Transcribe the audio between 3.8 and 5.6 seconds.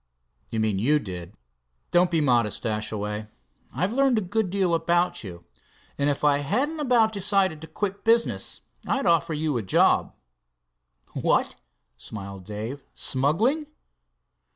learned a good deal about you,